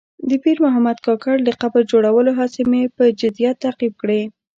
د 0.29 0.31
پیر 0.43 0.57
محمد 0.65 0.97
کاکړ 1.07 1.35
د 1.43 1.49
قبر 1.61 1.81
جوړولو 1.91 2.31
هڅې 2.39 2.61
مې 2.71 2.81
په 2.97 3.03
جدیت 3.19 3.55
تعقیب 3.63 3.93
کړې. 4.01 4.21